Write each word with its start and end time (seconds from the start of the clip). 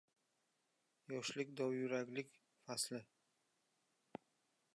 Yoshlik— 1.11 1.51
dovyuraklik 1.61 2.41
fasli. 2.65 3.05